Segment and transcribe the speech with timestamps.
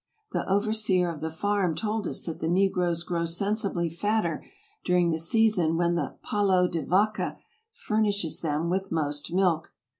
[0.31, 4.43] The overseer of the farm told us that the negroes grow sensibly fatter
[4.83, 7.37] during the season when the palo de vaca
[7.71, 9.75] furnishes them with most milk.